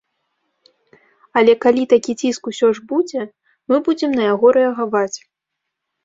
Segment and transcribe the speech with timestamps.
[1.41, 3.21] Але калі такі ціск усё ж будзе,
[3.73, 5.17] мы будзем на яго рэагаваць.